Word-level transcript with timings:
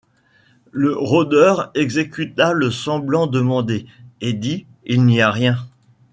Le 0.71 0.95
rôdeur 0.97 1.69
exécuta 1.75 2.53
le 2.53 2.71
semblant 2.71 3.27
demandé, 3.27 3.85
et 4.19 4.33
dit:— 4.33 4.65
Il 4.85 5.05
n’y 5.05 5.21
a 5.21 5.29
rien. 5.29 5.59